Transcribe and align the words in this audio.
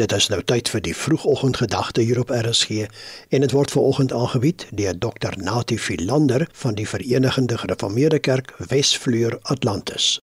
Dit 0.00 0.08
is 0.16 0.30
nou 0.32 0.38
tyd 0.40 0.70
vir 0.72 0.80
die 0.80 0.94
vroegoggendgedagte 0.96 2.00
hier 2.00 2.16
op 2.22 2.30
RSG 2.32 2.86
en 3.28 3.42
dit 3.44 3.52
word 3.52 3.74
veraloggend 3.74 4.14
aangebied 4.16 4.64
deur 4.72 4.96
Dr 4.96 5.36
Natie 5.36 5.76
Philander 5.76 6.46
van 6.62 6.78
die 6.78 6.86
Verenigde 6.88 7.58
Gereformeerde 7.60 8.22
Kerk 8.24 8.54
Wesvleur 8.70 9.36
Atlantis. 9.52 10.16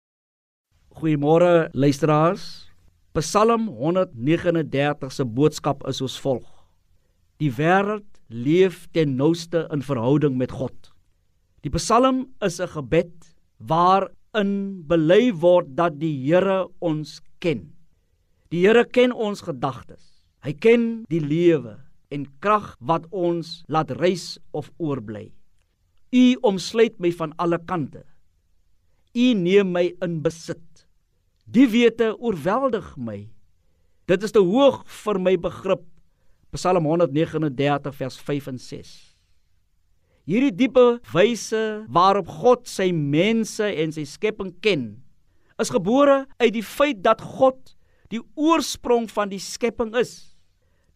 Goeiemôre 0.95 1.67
luisteraars. 1.75 2.71
Psalm 3.19 3.67
139 3.67 5.11
se 5.11 5.27
boodskap 5.27 5.83
is 5.91 5.99
soos 5.99 6.15
volg: 6.23 6.47
Die 7.43 7.51
wêreld 7.51 8.07
leef 8.31 8.87
ten 8.95 9.17
nouste 9.19 9.67
in 9.75 9.83
verhouding 9.83 10.39
met 10.39 10.55
God. 10.55 10.93
Die 11.67 11.75
Psalm 11.75 12.29
is 12.39 12.61
'n 12.61 12.71
gebed 12.71 13.35
waarin 13.59 14.87
bely 14.87 15.35
word 15.35 15.75
dat 15.75 15.99
die 15.99 16.15
Here 16.23 16.69
ons 16.79 17.19
ken. 17.41 17.76
Die 18.53 18.63
Here 18.63 18.85
ken 18.87 19.11
ons 19.13 19.43
gedagtes. 19.43 20.03
Hy 20.47 20.53
ken 20.55 20.83
die 21.11 21.23
lewe 21.23 21.81
en 22.15 22.29
krag 22.43 22.77
wat 22.79 23.09
ons 23.11 23.65
laat 23.73 23.91
reis 23.99 24.37
of 24.55 24.71
oorbly. 24.79 25.33
U 26.15 26.25
omsluit 26.47 26.95
my 27.03 27.11
van 27.19 27.35
alle 27.43 27.59
kante. 27.59 28.05
U 29.17 29.27
neem 29.35 29.73
my 29.75 29.89
in 30.05 30.21
besit. 30.23 30.87
Die 31.51 31.67
wete 31.71 32.13
oorweldig 32.15 32.93
my. 32.99 33.25
Dit 34.07 34.23
is 34.23 34.35
te 34.35 34.43
hoog 34.43 34.85
vir 35.03 35.19
my 35.19 35.35
begrip. 35.41 35.83
Psalm 36.55 36.87
139 36.87 37.95
vers 37.99 38.19
5 38.23 38.51
en 38.53 38.61
6. 38.63 38.95
Hierdie 40.27 40.55
diepe 40.55 40.85
wyse 41.15 41.63
waarop 41.91 42.31
God 42.43 42.71
sy 42.71 42.89
mense 42.95 43.67
en 43.67 43.93
sy 43.95 44.07
skepping 44.07 44.55
ken, 44.63 44.89
is 45.63 45.71
gebore 45.71 46.25
uit 46.43 46.53
die 46.55 46.65
feit 46.67 47.03
dat 47.05 47.23
God 47.23 47.76
die 48.13 48.23
oorsprong 48.35 49.09
van 49.11 49.31
die 49.33 49.43
skepping 49.43 49.95
is. 49.99 50.37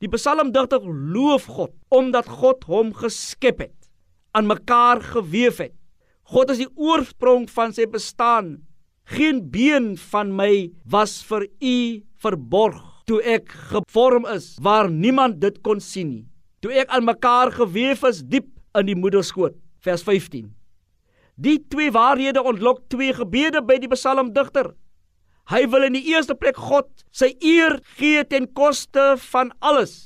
Die 0.01 0.09
psalmdigter 0.09 0.85
loof 0.85 1.49
God 1.51 1.75
omdat 1.93 2.29
God 2.41 2.65
hom 2.71 2.95
geskep 2.97 3.61
het, 3.67 3.77
aan 4.33 4.49
mekaar 4.49 5.03
gewewe 5.05 5.69
het. 5.69 5.77
God 6.31 6.53
is 6.55 6.63
die 6.63 6.71
oorsprong 6.79 7.49
van 7.51 7.75
sy 7.75 7.89
bestaan. 7.91 8.61
Geen 9.11 9.43
been 9.51 9.97
van 10.13 10.31
my 10.37 10.71
was 10.87 11.19
vir 11.27 11.49
u 11.59 11.77
verborg 12.23 12.87
toe 13.11 13.19
ek 13.27 13.51
gevorm 13.73 14.29
is 14.31 14.53
waar 14.63 14.87
niemand 14.91 15.41
dit 15.43 15.57
kon 15.67 15.81
sien 15.83 16.11
nie. 16.13 16.27
Toe 16.63 16.71
ek 16.83 16.93
aan 16.95 17.09
mekaar 17.09 17.51
gewewe 17.57 18.11
is 18.13 18.23
diep 18.23 18.47
in 18.79 18.87
die 18.87 18.95
moederskoot. 18.95 19.57
Vers 19.83 20.05
15. 20.07 20.53
Die 21.41 21.57
twee 21.73 21.91
waarhede 21.91 22.43
ontlok 22.45 22.85
twee 22.93 23.15
gebede 23.17 23.65
by 23.65 23.81
die 23.83 23.91
psalmdigter. 23.91 24.75
Hy 25.51 25.65
wil 25.73 25.89
in 25.89 25.97
die 25.99 26.07
eerste 26.13 26.37
plek 26.39 26.59
God 26.61 26.89
sy 27.11 27.33
eer 27.43 27.81
gee 27.99 28.23
ten 28.25 28.47
koste 28.55 29.17
van 29.33 29.51
alles 29.59 29.97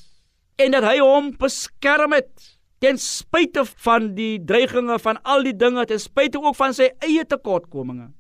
en 0.63 0.73
dat 0.73 0.87
hy 0.87 0.97
hom 1.03 1.33
beskerm 1.41 2.15
het 2.17 2.33
ten 2.81 2.97
spyte 3.01 3.65
van 3.85 4.13
die 4.17 4.39
dreiginge 4.41 4.97
van 5.03 5.21
al 5.29 5.45
die 5.45 5.57
dinge 5.57 5.85
ten 5.91 6.01
spyte 6.01 6.41
ook 6.41 6.57
van 6.57 6.73
sy 6.77 6.91
eie 7.05 7.25
tekortkominge. 7.29 8.11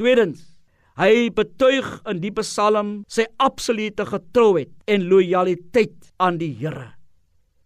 Tweedens 0.00 0.54
Hy 0.94 1.26
betuig 1.34 1.86
in 2.06 2.20
die 2.22 2.30
Psalm 2.38 2.90
sy 3.10 3.24
absolute 3.42 4.04
getrouheid 4.06 4.70
en 4.86 5.08
lojaliteit 5.10 6.12
aan 6.22 6.38
die 6.38 6.52
Here 6.60 6.92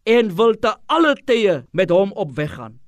en 0.08 0.30
wil 0.38 0.54
te 0.56 0.70
alle 0.88 1.12
tye 1.28 1.58
met 1.76 1.90
hom 1.92 2.14
op 2.16 2.30
weg 2.38 2.54
gaan. 2.56 2.78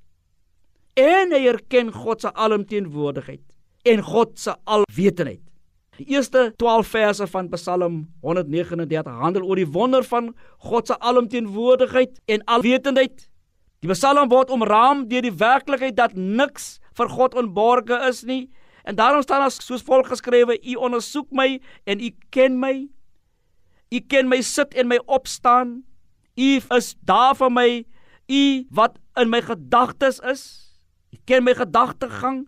En 0.96 1.34
hy 1.36 1.42
erken 1.50 1.90
God 1.92 2.24
se 2.24 2.32
alomteenwoordigheid 2.32 3.44
en 3.92 4.00
God 4.06 4.38
se 4.40 4.54
alwetendheid. 4.64 5.44
Die 6.00 6.14
eerste 6.14 6.54
12 6.56 6.86
verse 6.86 7.26
van 7.28 7.48
Psalm 7.52 7.96
139 8.24 9.18
handel 9.20 9.42
oor 9.44 9.58
die 9.60 9.68
wonder 9.68 10.04
van 10.08 10.30
God 10.64 10.86
se 10.88 10.96
alomteenwoordigheid 10.96 12.22
en 12.24 12.44
alwetendheid. 12.48 13.26
Die 13.84 13.90
Psalm 13.92 14.30
word 14.32 14.48
omraam 14.50 15.02
deur 15.10 15.26
die 15.26 15.34
werklikheid 15.42 15.98
dat 15.98 16.14
niks 16.16 16.78
vir 16.96 17.10
God 17.12 17.36
onborge 17.36 17.98
is 18.08 18.22
nie 18.24 18.46
en 18.88 18.96
daarom 18.96 19.20
staan 19.20 19.44
as 19.44 19.58
soos 19.60 19.84
volg 19.84 20.08
geskrewe: 20.08 20.56
U 20.56 20.78
ondersoek 20.88 21.28
my 21.36 21.60
en 21.84 22.00
u 22.00 22.08
ken 22.32 22.56
my. 22.62 22.88
U 23.92 24.00
ken 24.00 24.32
my 24.32 24.40
sit 24.40 24.72
en 24.80 24.88
my 24.88 25.02
opstaan. 25.04 25.82
U 26.32 26.48
is 26.78 26.94
daar 27.04 27.36
vir 27.36 27.52
my. 27.52 27.68
U 28.24 28.42
wat 28.72 28.96
in 29.20 29.28
my 29.28 29.42
gedagtes 29.44 30.24
is. 30.24 30.46
U 31.12 31.20
ken 31.28 31.44
my 31.44 31.52
gedagtegang. 31.60 32.46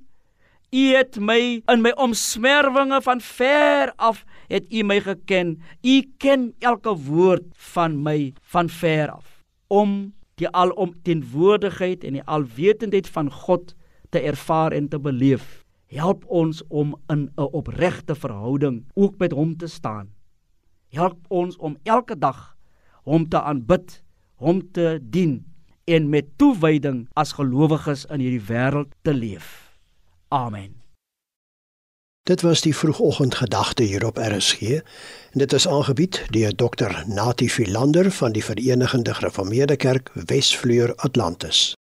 U 0.72 0.82
het 0.96 1.18
my 1.20 1.60
in 1.68 1.82
my 1.84 1.90
omsmerwinge 2.00 3.02
van 3.04 3.20
ver 3.20 3.90
af 4.00 4.22
het 4.48 4.64
U 4.72 4.82
my 4.88 5.00
geken. 5.04 5.58
U 5.84 5.96
ken 6.16 6.54
elke 6.64 6.94
woord 6.96 7.44
van 7.52 7.98
my 8.02 8.32
van 8.40 8.68
ver 8.68 9.10
af. 9.10 9.42
Om 9.68 10.14
die 10.40 10.48
alomteenwoordigheid 10.48 12.04
en 12.04 12.16
die 12.16 12.24
alwetendheid 12.24 13.08
van 13.08 13.28
God 13.32 13.74
te 14.08 14.20
ervaar 14.20 14.72
en 14.72 14.88
te 14.88 15.00
beleef, 15.00 15.60
help 15.92 16.24
ons 16.26 16.62
om 16.68 16.96
in 17.12 17.28
'n 17.36 17.52
opregte 17.52 18.14
verhouding 18.14 18.84
ook 18.94 19.18
met 19.18 19.32
hom 19.32 19.56
te 19.56 19.66
staan. 19.66 20.08
Help 20.88 21.18
ons 21.28 21.56
om 21.56 21.76
elke 21.82 22.18
dag 22.18 22.56
hom 23.04 23.28
te 23.28 23.42
aanbid, 23.42 24.02
hom 24.34 24.72
te 24.72 24.98
dien 25.02 25.44
en 25.84 26.08
met 26.08 26.24
toewyding 26.36 27.08
as 27.12 27.32
gelowiges 27.32 28.04
in 28.04 28.20
hierdie 28.20 28.46
wêreld 28.48 28.88
te 29.02 29.14
leef. 29.14 29.61
Amen. 30.32 30.80
Dit 32.22 32.40
was 32.40 32.60
die 32.60 32.76
vroegoggendgedagte 32.76 33.82
hier 33.82 34.06
op 34.06 34.16
RSG 34.16 34.60
en 34.60 34.82
dit 35.32 35.52
is 35.52 35.68
aangebied 35.68 36.24
deur 36.30 36.54
Dr 36.54 37.04
Natie 37.06 37.50
Philander 37.50 38.10
van 38.10 38.32
die 38.32 38.44
Verenigde 38.44 39.14
Gereformeerde 39.14 39.76
Kerk 39.76 40.10
Wesvleur 40.14 40.94
Atlantis. 40.96 41.76